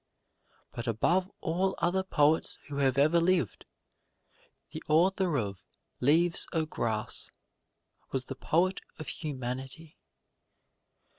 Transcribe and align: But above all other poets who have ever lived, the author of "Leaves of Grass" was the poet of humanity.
But 0.71 0.87
above 0.87 1.29
all 1.41 1.75
other 1.77 2.01
poets 2.01 2.57
who 2.69 2.77
have 2.77 2.97
ever 2.97 3.19
lived, 3.19 3.67
the 4.71 4.81
author 4.87 5.37
of 5.37 5.63
"Leaves 5.99 6.47
of 6.51 6.71
Grass" 6.71 7.29
was 8.11 8.25
the 8.25 8.33
poet 8.35 8.81
of 8.97 9.07
humanity. 9.09 9.99